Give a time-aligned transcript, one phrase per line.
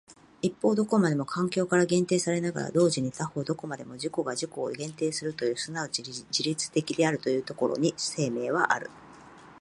[0.41, 8.89] 一方どこまでも環境から限定されながら同時に他方どこまでも自己が自己を限定するという即ち自律的であるというところに生命はある。